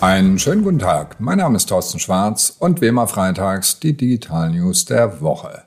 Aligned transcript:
Einen 0.00 0.38
schönen 0.38 0.64
guten 0.64 0.78
Tag. 0.78 1.20
Mein 1.20 1.36
Name 1.36 1.58
ist 1.58 1.66
Thorsten 1.68 1.98
Schwarz 1.98 2.56
und 2.58 2.80
wie 2.80 2.86
immer 2.86 3.06
freitags 3.06 3.80
die 3.80 3.94
Digital 3.94 4.50
News 4.50 4.86
der 4.86 5.20
Woche. 5.20 5.64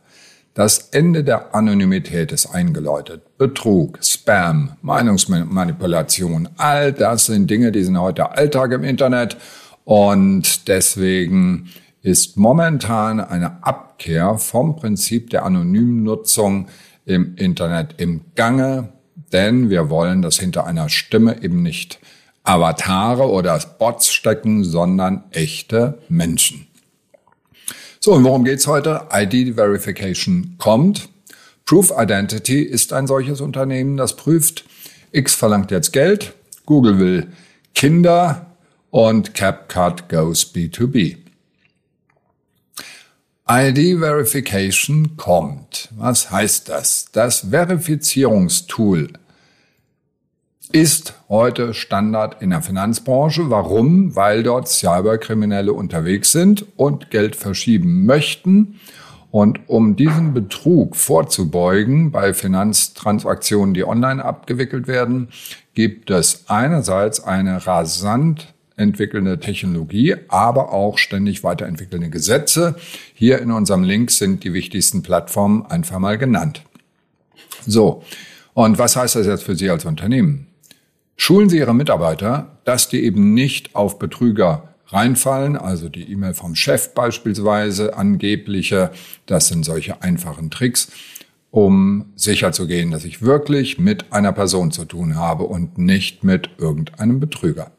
Das 0.55 0.89
Ende 0.89 1.23
der 1.23 1.53
Anonymität 1.53 2.31
ist 2.31 2.47
eingeläutet. 2.47 3.37
Betrug, 3.37 3.99
Spam, 4.01 4.71
Meinungsmanipulation, 4.81 6.49
all 6.57 6.93
das 6.93 7.27
sind 7.27 7.47
Dinge, 7.47 7.71
die 7.71 7.83
sind 7.83 7.99
heute 7.99 8.31
Alltag 8.31 8.71
im 8.71 8.83
Internet 8.83 9.37
und 9.83 10.67
deswegen 10.67 11.69
ist 12.01 12.35
momentan 12.35 13.19
eine 13.19 13.63
Abkehr 13.63 14.39
vom 14.39 14.75
Prinzip 14.75 15.29
der 15.29 15.45
anonymen 15.45 16.01
Nutzung 16.01 16.69
im 17.05 17.35
Internet 17.35 18.01
im 18.01 18.21
Gange, 18.33 18.93
denn 19.31 19.69
wir 19.69 19.91
wollen, 19.91 20.23
dass 20.23 20.39
hinter 20.39 20.65
einer 20.65 20.89
Stimme 20.89 21.43
eben 21.43 21.61
nicht 21.61 21.99
Avatare 22.43 23.29
oder 23.29 23.59
Bots 23.79 24.13
stecken, 24.13 24.63
sondern 24.63 25.23
echte 25.31 25.99
Menschen. 26.09 26.67
So, 27.99 28.13
und 28.13 28.23
worum 28.25 28.43
geht's 28.43 28.67
heute? 28.67 29.07
ID 29.13 29.55
Verification 29.55 30.55
kommt. 30.57 31.09
Proof 31.65 31.93
Identity 31.97 32.61
ist 32.61 32.91
ein 32.91 33.07
solches 33.07 33.39
Unternehmen, 33.39 33.95
das 33.95 34.17
prüft. 34.17 34.65
X 35.13 35.35
verlangt 35.35 35.71
jetzt 35.71 35.93
Geld, 35.93 36.33
Google 36.65 36.99
will 36.99 37.27
Kinder 37.73 38.47
und 38.91 39.33
CapCut 39.33 40.09
goes 40.09 40.53
B2B. 40.53 41.17
ID 43.49 43.99
Verification 43.99 45.15
kommt. 45.17 45.89
Was 45.95 46.31
heißt 46.31 46.69
das? 46.69 47.07
Das 47.11 47.47
Verifizierungstool 47.49 49.09
ist 50.71 51.13
heute 51.29 51.73
Standard 51.73 52.41
in 52.41 52.51
der 52.51 52.61
Finanzbranche. 52.61 53.49
Warum? 53.49 54.15
Weil 54.15 54.43
dort 54.43 54.67
Cyberkriminelle 54.67 55.73
unterwegs 55.73 56.31
sind 56.31 56.65
und 56.77 57.11
Geld 57.11 57.35
verschieben 57.35 58.05
möchten. 58.05 58.79
Und 59.29 59.67
um 59.67 59.95
diesen 59.95 60.33
Betrug 60.33 60.95
vorzubeugen 60.95 62.11
bei 62.11 62.33
Finanztransaktionen, 62.33 63.73
die 63.73 63.83
online 63.83 64.23
abgewickelt 64.23 64.87
werden, 64.87 65.29
gibt 65.73 66.11
es 66.11 66.45
einerseits 66.47 67.23
eine 67.23 67.65
rasant 67.65 68.53
entwickelnde 68.75 69.39
Technologie, 69.39 70.15
aber 70.27 70.71
auch 70.71 70.97
ständig 70.97 71.43
weiterentwickelnde 71.43 72.09
Gesetze. 72.09 72.75
Hier 73.13 73.39
in 73.41 73.51
unserem 73.51 73.83
Link 73.83 74.11
sind 74.11 74.43
die 74.43 74.53
wichtigsten 74.53 75.03
Plattformen 75.03 75.65
einfach 75.65 75.99
mal 75.99 76.17
genannt. 76.17 76.63
So. 77.65 78.03
Und 78.53 78.77
was 78.77 78.95
heißt 78.95 79.15
das 79.15 79.25
jetzt 79.25 79.43
für 79.43 79.55
Sie 79.55 79.69
als 79.69 79.85
Unternehmen? 79.85 80.47
Schulen 81.15 81.49
Sie 81.49 81.57
Ihre 81.57 81.75
Mitarbeiter, 81.75 82.57
dass 82.63 82.89
die 82.89 83.03
eben 83.03 83.33
nicht 83.33 83.75
auf 83.75 83.99
Betrüger 83.99 84.73
reinfallen, 84.87 85.57
also 85.57 85.89
die 85.89 86.11
E-Mail 86.11 86.33
vom 86.33 86.55
Chef 86.55 86.93
beispielsweise, 86.93 87.97
angebliche, 87.97 88.91
das 89.25 89.47
sind 89.47 89.63
solche 89.63 90.01
einfachen 90.01 90.51
Tricks, 90.51 90.91
um 91.51 92.05
sicherzugehen, 92.15 92.91
dass 92.91 93.05
ich 93.05 93.21
wirklich 93.21 93.79
mit 93.79 94.11
einer 94.11 94.31
Person 94.31 94.71
zu 94.71 94.85
tun 94.85 95.15
habe 95.15 95.43
und 95.43 95.77
nicht 95.77 96.23
mit 96.23 96.49
irgendeinem 96.57 97.19
Betrüger. 97.19 97.71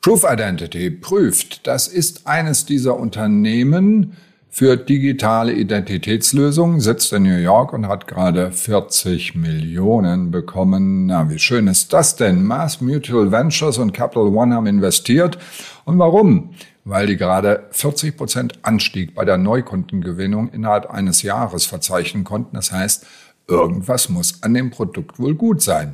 Proof 0.00 0.24
Identity 0.28 0.90
prüft, 0.90 1.66
das 1.66 1.86
ist 1.88 2.26
eines 2.26 2.66
dieser 2.66 2.98
Unternehmen, 2.98 4.16
für 4.54 4.76
digitale 4.76 5.54
Identitätslösungen, 5.54 6.78
sitzt 6.78 7.10
in 7.14 7.22
New 7.22 7.38
York 7.38 7.72
und 7.72 7.88
hat 7.88 8.06
gerade 8.06 8.52
40 8.52 9.34
Millionen 9.34 10.30
bekommen. 10.30 11.06
Na, 11.06 11.30
wie 11.30 11.38
schön 11.38 11.68
ist 11.68 11.94
das 11.94 12.16
denn? 12.16 12.44
Mass 12.44 12.82
Mutual 12.82 13.32
Ventures 13.32 13.78
und 13.78 13.94
Capital 13.94 14.26
One 14.26 14.54
haben 14.54 14.66
investiert. 14.66 15.38
Und 15.86 15.98
warum? 15.98 16.50
Weil 16.84 17.06
die 17.06 17.16
gerade 17.16 17.64
40 17.70 18.14
Prozent 18.14 18.58
Anstieg 18.60 19.14
bei 19.14 19.24
der 19.24 19.38
Neukundengewinnung 19.38 20.50
innerhalb 20.50 20.90
eines 20.90 21.22
Jahres 21.22 21.64
verzeichnen 21.64 22.22
konnten. 22.22 22.54
Das 22.54 22.72
heißt, 22.72 23.06
irgendwas 23.48 24.10
muss 24.10 24.42
an 24.42 24.52
dem 24.52 24.70
Produkt 24.70 25.18
wohl 25.18 25.34
gut 25.34 25.62
sein. 25.62 25.92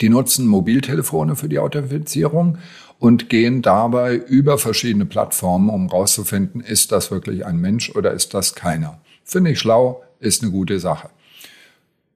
Die 0.00 0.08
nutzen 0.08 0.46
Mobiltelefone 0.46 1.36
für 1.36 1.48
die 1.48 1.58
Authentifizierung 1.58 2.58
und 2.98 3.28
gehen 3.28 3.62
dabei 3.62 4.14
über 4.14 4.58
verschiedene 4.58 5.06
Plattformen, 5.06 5.70
um 5.70 5.88
rauszufinden, 5.88 6.60
ist 6.60 6.92
das 6.92 7.10
wirklich 7.10 7.44
ein 7.44 7.58
Mensch 7.58 7.90
oder 7.90 8.12
ist 8.12 8.34
das 8.34 8.54
keiner. 8.54 9.00
Finde 9.24 9.50
ich 9.50 9.58
schlau, 9.58 10.02
ist 10.20 10.42
eine 10.42 10.52
gute 10.52 10.78
Sache. 10.78 11.08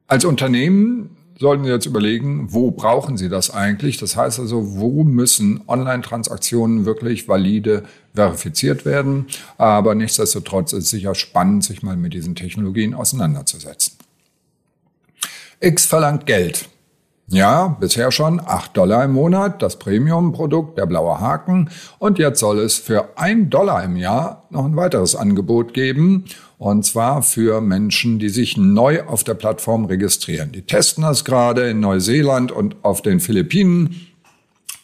Als 0.07 0.25
Unternehmen 0.25 1.17
sollten 1.39 1.65
Sie 1.65 1.71
jetzt 1.71 1.87
überlegen, 1.87 2.53
wo 2.53 2.71
brauchen 2.71 3.17
Sie 3.17 3.29
das 3.29 3.51
eigentlich? 3.51 3.97
Das 3.97 4.17
heißt 4.17 4.39
also, 4.39 4.79
wo 4.79 5.05
müssen 5.05 5.63
Online-Transaktionen 5.67 6.85
wirklich 6.85 7.29
valide 7.29 7.85
verifiziert 8.15 8.85
werden? 8.85 9.27
Aber 9.59 9.95
nichtsdestotrotz 9.95 10.73
ist 10.73 10.85
es 10.85 10.91
sicher 10.91 11.15
spannend, 11.15 11.65
sich 11.65 11.83
mal 11.83 11.97
mit 11.97 12.15
diesen 12.15 12.35
Technologien 12.35 12.95
auseinanderzusetzen. 12.95 13.95
X 15.61 15.87
verlangt 15.87 16.27
Geld. 16.27 16.69
Ja, 17.27 17.69
bisher 17.81 18.13
schon 18.13 18.39
8 18.45 18.77
Dollar 18.77 19.05
im 19.05 19.13
Monat, 19.13 19.63
das 19.63 19.79
Premium-Produkt, 19.79 20.77
der 20.77 20.85
blaue 20.85 21.21
Haken. 21.21 21.71
Und 21.99 22.19
jetzt 22.19 22.39
soll 22.39 22.59
es 22.59 22.77
für 22.77 23.17
1 23.17 23.49
Dollar 23.49 23.83
im 23.83 23.97
Jahr 23.97 24.47
noch 24.51 24.67
ein 24.67 24.77
weiteres 24.77 25.17
Angebot 25.17 25.73
geben. 25.73 26.27
Und 26.59 26.85
zwar 26.85 27.23
für 27.23 27.63
Menschen, 27.63 28.19
die 28.19 28.29
sich 28.29 28.59
neu 28.59 29.05
auf 29.05 29.25
der 29.25 29.35
Plattform 29.35 29.87
registrieren. 29.87 30.53
Die 30.53 30.63
testen 30.63 31.03
das 31.03 31.25
gerade 31.25 31.71
in 31.71 31.81
Neuseeland 31.81 32.53
und 32.53 32.77
auf 32.85 33.01
den 33.01 33.21
Philippinen. 33.21 34.07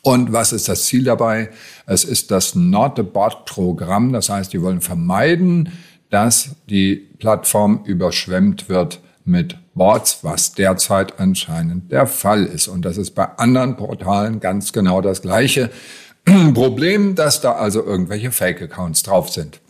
Und 0.00 0.32
was 0.32 0.54
ist 0.54 0.66
das 0.66 0.84
Ziel 0.84 1.04
dabei? 1.04 1.50
Es 1.84 2.04
ist 2.04 2.30
das 2.30 2.54
Not 2.54 2.98
a 2.98 3.02
Bot 3.02 3.44
Programm. 3.44 4.14
Das 4.14 4.30
heißt, 4.30 4.50
die 4.50 4.62
wollen 4.62 4.80
vermeiden, 4.80 5.72
dass 6.08 6.56
die 6.70 6.96
Plattform 7.18 7.82
überschwemmt 7.84 8.70
wird 8.70 9.00
mit 9.24 9.56
Bots, 9.74 10.20
was 10.22 10.54
derzeit 10.54 11.18
anscheinend 11.20 11.92
der 11.92 12.06
Fall 12.06 12.44
ist. 12.44 12.68
Und 12.68 12.84
das 12.84 12.96
ist 12.96 13.12
bei 13.12 13.24
anderen 13.38 13.76
Portalen 13.76 14.40
ganz 14.40 14.72
genau 14.72 15.00
das 15.00 15.22
gleiche 15.22 15.70
Problem, 16.54 17.14
dass 17.14 17.40
da 17.40 17.52
also 17.52 17.84
irgendwelche 17.84 18.30
Fake-Accounts 18.30 19.02
drauf 19.02 19.30
sind. 19.30 19.60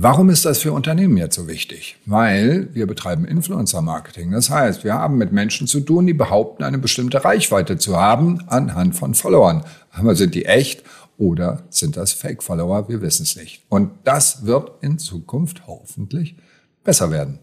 Warum 0.00 0.30
ist 0.30 0.44
das 0.44 0.58
für 0.58 0.72
Unternehmen 0.72 1.16
jetzt 1.16 1.34
so 1.34 1.48
wichtig? 1.48 1.96
Weil 2.06 2.68
wir 2.72 2.86
betreiben 2.86 3.24
Influencer-Marketing. 3.24 4.30
Das 4.30 4.48
heißt, 4.48 4.84
wir 4.84 4.94
haben 4.94 5.16
mit 5.16 5.32
Menschen 5.32 5.66
zu 5.66 5.80
tun, 5.80 6.06
die 6.06 6.14
behaupten, 6.14 6.62
eine 6.62 6.78
bestimmte 6.78 7.24
Reichweite 7.24 7.78
zu 7.78 7.96
haben 7.96 8.44
anhand 8.46 8.94
von 8.94 9.14
Followern. 9.14 9.64
Aber 9.90 10.14
sind 10.14 10.34
die 10.34 10.44
echt 10.44 10.84
oder 11.16 11.64
sind 11.70 11.96
das 11.96 12.12
Fake-Follower? 12.12 12.88
Wir 12.88 13.02
wissen 13.02 13.24
es 13.24 13.34
nicht. 13.34 13.62
Und 13.68 13.90
das 14.04 14.46
wird 14.46 14.70
in 14.82 14.98
Zukunft 14.98 15.66
hoffentlich 15.66 16.36
besser 16.84 17.10
werden. 17.10 17.40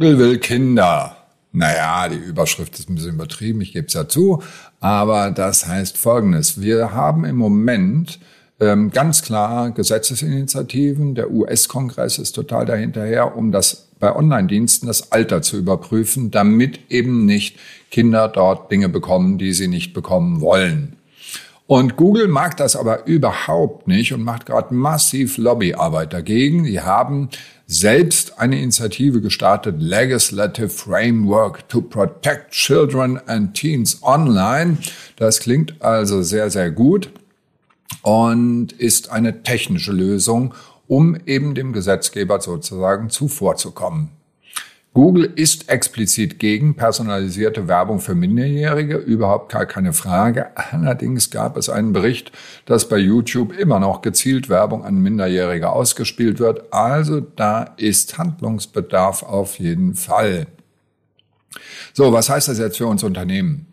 Will 0.00 0.16
will 0.16 0.38
Kinder. 0.38 1.16
Naja, 1.50 2.08
die 2.08 2.18
Überschrift 2.18 2.78
ist 2.78 2.88
ein 2.88 2.94
bisschen 2.94 3.14
übertrieben, 3.14 3.60
ich 3.60 3.72
gebe 3.72 3.88
es 3.88 3.94
ja 3.94 4.06
zu. 4.06 4.44
Aber 4.78 5.32
das 5.32 5.66
heißt 5.66 5.98
Folgendes. 5.98 6.60
Wir 6.60 6.92
haben 6.92 7.24
im 7.24 7.34
Moment 7.34 8.20
ähm, 8.60 8.92
ganz 8.92 9.22
klar 9.22 9.72
Gesetzesinitiativen. 9.72 11.16
Der 11.16 11.32
US-Kongress 11.32 12.18
ist 12.18 12.30
total 12.32 12.64
dahinterher, 12.64 13.36
um 13.36 13.50
das 13.50 13.88
bei 13.98 14.14
Online-Diensten 14.14 14.86
das 14.86 15.10
Alter 15.10 15.42
zu 15.42 15.56
überprüfen, 15.56 16.30
damit 16.30 16.78
eben 16.90 17.26
nicht 17.26 17.58
Kinder 17.90 18.28
dort 18.28 18.70
Dinge 18.70 18.88
bekommen, 18.88 19.36
die 19.36 19.52
sie 19.52 19.66
nicht 19.66 19.94
bekommen 19.94 20.40
wollen. 20.40 20.97
Und 21.68 21.96
Google 21.96 22.28
mag 22.28 22.56
das 22.56 22.76
aber 22.76 23.06
überhaupt 23.06 23.88
nicht 23.88 24.14
und 24.14 24.24
macht 24.24 24.46
gerade 24.46 24.72
massiv 24.72 25.36
Lobbyarbeit 25.36 26.14
dagegen. 26.14 26.64
Die 26.64 26.80
haben 26.80 27.28
selbst 27.66 28.38
eine 28.38 28.58
Initiative 28.58 29.20
gestartet, 29.20 29.76
Legislative 29.78 30.70
Framework 30.70 31.68
to 31.68 31.82
Protect 31.82 32.52
Children 32.52 33.20
and 33.28 33.52
Teens 33.52 33.98
Online. 34.02 34.78
Das 35.16 35.40
klingt 35.40 35.82
also 35.82 36.22
sehr, 36.22 36.48
sehr 36.48 36.70
gut 36.70 37.10
und 38.00 38.72
ist 38.72 39.12
eine 39.12 39.42
technische 39.42 39.92
Lösung, 39.92 40.54
um 40.86 41.18
eben 41.26 41.54
dem 41.54 41.74
Gesetzgeber 41.74 42.40
sozusagen 42.40 43.10
zuvorzukommen. 43.10 44.08
Google 44.98 45.32
ist 45.36 45.68
explizit 45.68 46.40
gegen 46.40 46.74
personalisierte 46.74 47.68
Werbung 47.68 48.00
für 48.00 48.16
Minderjährige, 48.16 48.96
überhaupt 48.96 49.52
gar 49.52 49.64
keine 49.64 49.92
Frage. 49.92 50.48
Allerdings 50.56 51.30
gab 51.30 51.56
es 51.56 51.68
einen 51.68 51.92
Bericht, 51.92 52.32
dass 52.66 52.88
bei 52.88 52.96
YouTube 52.98 53.56
immer 53.56 53.78
noch 53.78 54.02
gezielt 54.02 54.48
Werbung 54.48 54.84
an 54.84 55.00
Minderjährige 55.00 55.70
ausgespielt 55.70 56.40
wird. 56.40 56.72
Also 56.72 57.20
da 57.20 57.74
ist 57.76 58.18
Handlungsbedarf 58.18 59.22
auf 59.22 59.60
jeden 59.60 59.94
Fall. 59.94 60.48
So, 61.92 62.12
was 62.12 62.28
heißt 62.28 62.48
das 62.48 62.58
jetzt 62.58 62.78
für 62.78 62.88
uns 62.88 63.04
Unternehmen? 63.04 63.66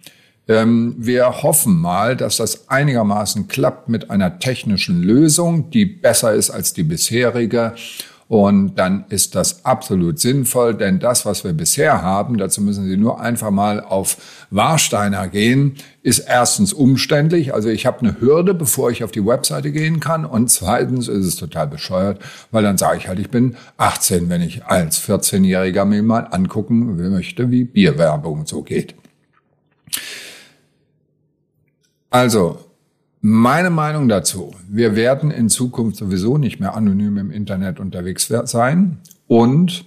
Ähm, 0.47 0.93
wir 0.99 1.41
hoffen 1.41 1.75
mal, 1.75 2.15
dass 2.15 2.37
das 2.37 2.69
einigermaßen 2.69 3.47
klappt 3.47 3.89
mit 3.89 4.11
einer 4.11 4.37
technischen 4.37 5.01
Lösung, 5.01 5.71
die 5.71 5.87
besser 5.87 6.35
ist 6.35 6.51
als 6.51 6.73
die 6.73 6.83
bisherige 6.83 7.73
Und 8.27 8.75
dann 8.75 9.05
ist 9.09 9.35
das 9.35 9.65
absolut 9.65 10.17
sinnvoll, 10.19 10.73
denn 10.73 10.99
das, 10.99 11.27
was 11.27 11.43
wir 11.43 11.53
bisher 11.53 12.01
haben, 12.01 12.37
dazu 12.37 12.59
müssen 12.59 12.85
Sie 12.85 12.97
nur 12.97 13.21
einfach 13.21 13.51
mal 13.51 13.81
auf 13.81 14.17
Warsteiner 14.49 15.27
gehen, 15.27 15.75
ist 16.01 16.19
erstens 16.19 16.73
umständlich. 16.73 17.53
Also 17.53 17.69
ich 17.69 17.85
habe 17.85 17.99
eine 17.99 18.19
Hürde, 18.19 18.55
bevor 18.55 18.89
ich 18.89 19.03
auf 19.03 19.11
die 19.11 19.23
Webseite 19.23 19.71
gehen 19.71 19.99
kann. 19.99 20.25
Und 20.25 20.49
zweitens 20.49 21.07
ist 21.07 21.23
es 21.23 21.35
total 21.35 21.67
bescheuert, 21.67 22.19
weil 22.49 22.63
dann 22.63 22.79
sage 22.79 22.97
ich 22.97 23.07
halt, 23.07 23.19
ich 23.19 23.29
bin 23.29 23.57
18, 23.77 24.27
wenn 24.27 24.41
ich 24.41 24.65
als 24.65 24.99
14-Jähriger 25.07 25.85
mir 25.85 26.01
mal 26.01 26.27
angucken 26.31 26.95
möchte, 27.11 27.51
wie 27.51 27.63
Bierwerbung 27.63 28.47
so 28.47 28.63
geht. 28.63 28.95
Also, 32.09 32.64
meine 33.27 33.71
Meinung 33.71 34.07
dazu, 34.07 34.53
wir 34.69 34.95
werden 34.95 35.31
in 35.31 35.49
Zukunft 35.49 35.97
sowieso 35.97 36.37
nicht 36.37 36.59
mehr 36.59 36.75
anonym 36.75 37.17
im 37.17 37.31
Internet 37.31 37.79
unterwegs 37.79 38.27
sein 38.27 38.99
und 39.25 39.85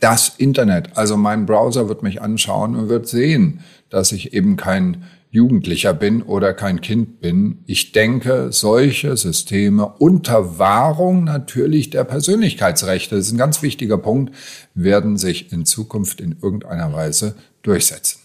das 0.00 0.34
Internet, 0.36 0.98
also 0.98 1.16
mein 1.16 1.46
Browser 1.46 1.88
wird 1.88 2.02
mich 2.02 2.20
anschauen 2.20 2.76
und 2.76 2.90
wird 2.90 3.08
sehen, 3.08 3.60
dass 3.88 4.12
ich 4.12 4.34
eben 4.34 4.56
kein 4.56 5.04
Jugendlicher 5.30 5.94
bin 5.94 6.20
oder 6.20 6.52
kein 6.52 6.82
Kind 6.82 7.22
bin. 7.22 7.60
Ich 7.64 7.92
denke, 7.92 8.48
solche 8.52 9.16
Systeme 9.16 9.86
unter 9.86 10.58
Wahrung 10.58 11.24
natürlich 11.24 11.88
der 11.88 12.04
Persönlichkeitsrechte, 12.04 13.16
das 13.16 13.28
ist 13.28 13.32
ein 13.32 13.38
ganz 13.38 13.62
wichtiger 13.62 13.96
Punkt, 13.96 14.34
werden 14.74 15.16
sich 15.16 15.52
in 15.52 15.64
Zukunft 15.64 16.20
in 16.20 16.36
irgendeiner 16.42 16.92
Weise 16.92 17.34
durchsetzen. 17.62 18.20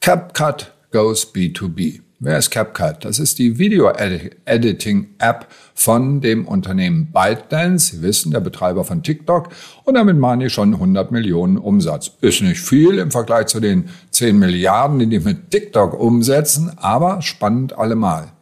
CapCut 0.00 0.72
goes 0.92 1.34
B2B. 1.34 2.07
Wer 2.20 2.36
ist 2.36 2.50
CapCut? 2.50 3.04
Das 3.04 3.20
ist 3.20 3.38
die 3.38 3.58
Video-Editing-App 3.58 5.46
von 5.72 6.20
dem 6.20 6.48
Unternehmen 6.48 7.12
ByteDance. 7.12 7.94
Sie 7.94 8.02
wissen, 8.02 8.32
der 8.32 8.40
Betreiber 8.40 8.82
von 8.82 9.04
TikTok. 9.04 9.50
Und 9.84 9.94
damit 9.94 10.16
machen 10.16 10.40
die 10.40 10.50
schon 10.50 10.74
100 10.74 11.12
Millionen 11.12 11.58
Umsatz. 11.58 12.10
Ist 12.20 12.42
nicht 12.42 12.58
viel 12.60 12.98
im 12.98 13.12
Vergleich 13.12 13.46
zu 13.46 13.60
den 13.60 13.88
10 14.10 14.36
Milliarden, 14.36 14.98
die 14.98 15.06
die 15.06 15.20
mit 15.20 15.52
TikTok 15.52 15.94
umsetzen, 15.94 16.72
aber 16.76 17.22
spannend 17.22 17.78
allemal. 17.78 18.32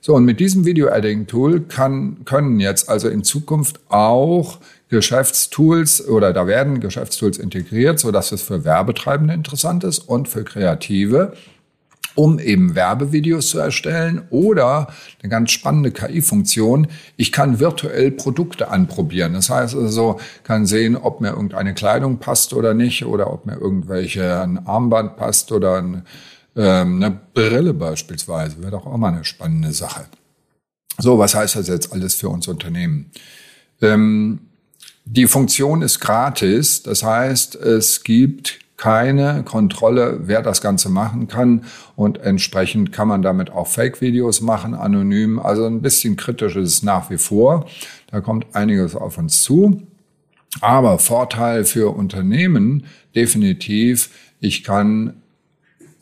So, 0.00 0.14
und 0.14 0.24
mit 0.24 0.38
diesem 0.38 0.64
Video-Editing-Tool 0.64 1.62
können 1.62 2.60
jetzt 2.60 2.88
also 2.88 3.08
in 3.08 3.24
Zukunft 3.24 3.80
auch 3.88 4.58
Geschäftstools 4.90 6.06
oder 6.06 6.32
da 6.32 6.46
werden 6.46 6.78
Geschäftstools 6.78 7.38
integriert, 7.38 7.98
so 7.98 8.12
dass 8.12 8.30
es 8.30 8.42
für 8.42 8.64
Werbetreibende 8.64 9.34
interessant 9.34 9.82
ist 9.82 9.98
und 9.98 10.28
für 10.28 10.44
Kreative 10.44 11.32
um 12.14 12.38
eben 12.38 12.74
Werbevideos 12.74 13.48
zu 13.48 13.58
erstellen 13.58 14.22
oder 14.30 14.88
eine 15.22 15.30
ganz 15.30 15.50
spannende 15.50 15.90
KI-Funktion. 15.90 16.86
Ich 17.16 17.32
kann 17.32 17.58
virtuell 17.58 18.10
Produkte 18.10 18.68
anprobieren. 18.68 19.32
Das 19.32 19.50
heißt 19.50 19.74
also, 19.74 20.20
kann 20.44 20.66
sehen, 20.66 20.96
ob 20.96 21.20
mir 21.20 21.30
irgendeine 21.30 21.74
Kleidung 21.74 22.18
passt 22.18 22.52
oder 22.52 22.74
nicht 22.74 23.04
oder 23.04 23.32
ob 23.32 23.46
mir 23.46 23.56
irgendwelche 23.56 24.40
ein 24.40 24.66
Armband 24.66 25.16
passt 25.16 25.50
oder 25.52 25.78
ein, 25.78 26.02
ähm, 26.56 27.02
eine 27.02 27.10
Brille 27.10 27.74
beispielsweise. 27.74 28.60
Wäre 28.60 28.72
doch 28.72 28.86
auch 28.86 28.96
mal 28.96 29.12
eine 29.12 29.24
spannende 29.24 29.72
Sache. 29.72 30.04
So, 30.98 31.18
was 31.18 31.34
heißt 31.34 31.56
das 31.56 31.68
jetzt 31.68 31.92
alles 31.92 32.14
für 32.14 32.28
uns 32.28 32.46
Unternehmen? 32.46 33.10
Ähm, 33.82 34.40
die 35.04 35.26
Funktion 35.26 35.82
ist 35.82 36.00
gratis. 36.00 36.82
Das 36.82 37.02
heißt, 37.02 37.56
es 37.56 38.04
gibt 38.04 38.60
keine 38.76 39.44
Kontrolle, 39.44 40.20
wer 40.24 40.42
das 40.42 40.60
Ganze 40.60 40.88
machen 40.88 41.28
kann. 41.28 41.64
Und 41.96 42.18
entsprechend 42.18 42.92
kann 42.92 43.08
man 43.08 43.22
damit 43.22 43.50
auch 43.50 43.68
Fake-Videos 43.68 44.40
machen, 44.40 44.74
anonym. 44.74 45.38
Also 45.38 45.66
ein 45.66 45.80
bisschen 45.80 46.16
kritisch 46.16 46.56
ist 46.56 46.68
es 46.68 46.82
nach 46.82 47.10
wie 47.10 47.18
vor. 47.18 47.66
Da 48.10 48.20
kommt 48.20 48.46
einiges 48.54 48.96
auf 48.96 49.18
uns 49.18 49.42
zu. 49.42 49.82
Aber 50.60 50.98
Vorteil 50.98 51.64
für 51.64 51.96
Unternehmen 51.96 52.86
definitiv, 53.14 54.10
ich 54.40 54.64
kann 54.64 55.14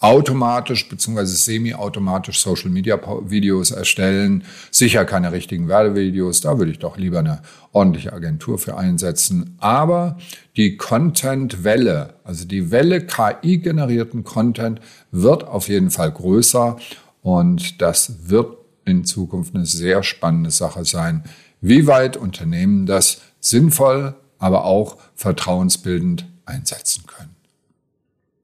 automatisch 0.03 0.89
bzw. 0.89 1.25
semi-automatisch 1.25 2.41
Social 2.41 2.71
Media 2.71 2.99
Videos 3.25 3.71
erstellen. 3.71 4.45
Sicher 4.71 5.05
keine 5.05 5.31
richtigen 5.33 5.69
Werbevideos, 5.69 6.41
da 6.41 6.59
würde 6.59 6.73
ich 6.73 6.81
doch 6.81 6.97
lieber 6.97 7.21
eine 7.21 7.41
ordentliche 7.71 8.13
Agentur 8.13 8.59
für 8.59 8.77
einsetzen. 8.77 9.57
Aber 9.59 10.19
die 10.57 10.77
Content-Welle, 10.77 12.15
also 12.25 12.45
die 12.45 12.73
Welle 12.73 13.07
KI-generierten 13.07 14.25
Content 14.25 14.81
wird 15.13 15.45
auf 15.45 15.69
jeden 15.69 15.91
Fall 15.91 16.11
größer 16.11 16.77
und 17.23 17.81
das 17.81 18.29
wird 18.29 18.57
in 18.85 19.05
Zukunft 19.05 19.55
eine 19.55 19.67
sehr 19.67 20.03
spannende 20.03 20.51
Sache 20.51 20.85
sein, 20.85 21.23
wie 21.61 21.87
weit 21.87 22.17
Unternehmen 22.17 22.87
das 22.87 23.21
sinnvoll, 23.39 24.17
aber 24.39 24.65
auch 24.65 24.97
vertrauensbildend 25.15 26.27
einsetzen 26.45 27.05
können. 27.07 27.37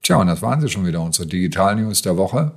Tja, 0.09 0.17
und 0.17 0.25
das 0.25 0.41
waren 0.41 0.59
sie 0.59 0.69
schon 0.69 0.87
wieder, 0.87 1.03
unsere 1.03 1.27
Digital 1.27 1.75
News 1.75 2.01
der 2.01 2.17
Woche. 2.17 2.53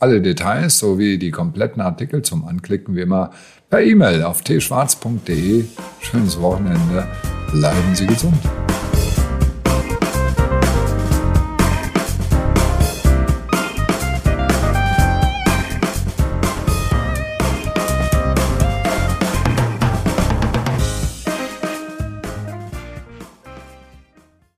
Alle 0.00 0.20
Details 0.20 0.80
sowie 0.80 1.18
die 1.18 1.30
kompletten 1.30 1.80
Artikel 1.80 2.22
zum 2.22 2.44
Anklicken 2.44 2.96
wie 2.96 3.02
immer 3.02 3.30
per 3.70 3.80
E-Mail 3.80 4.24
auf 4.24 4.42
tschwarz.de. 4.42 5.66
Schönes 6.00 6.40
Wochenende. 6.40 7.06
Bleiben 7.52 7.94
Sie 7.94 8.08
gesund. 8.08 8.34